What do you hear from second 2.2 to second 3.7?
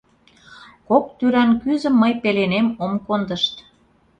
пеленем ом кондышт.